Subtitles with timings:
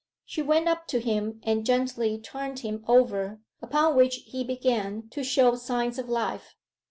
[0.25, 5.23] She went up to him and gently turned him over, upon which he began to
[5.23, 6.55] show signs of life.